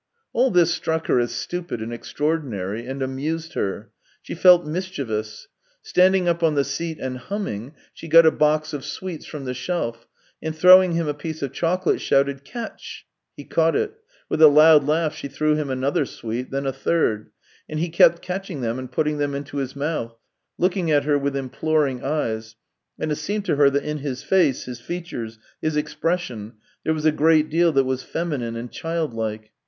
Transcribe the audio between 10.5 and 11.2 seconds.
throwing him a